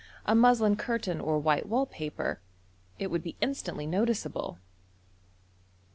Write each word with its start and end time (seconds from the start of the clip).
a 0.25 0.33
muslin 0.33 0.75
curtain 0.75 1.21
or 1.21 1.37
white 1.37 1.67
wall 1.69 1.85
paper— 1.85 2.39
it 2.97 3.11
would 3.11 3.21
be 3.21 3.37
instantly 3.39 3.85
noticeable. 3.85 4.57